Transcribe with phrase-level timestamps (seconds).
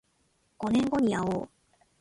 [0.57, 1.49] 五年後にあおう